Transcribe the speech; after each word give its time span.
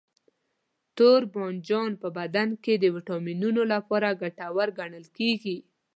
توربانجان 0.97 1.91
په 2.01 2.07
بدن 2.17 2.49
کې 2.63 2.73
د 2.77 2.85
ویټامینونو 2.95 3.61
لپاره 3.73 4.17
ګټور 4.21 4.67
ګڼل 4.79 5.05
کېږي. 5.17 5.57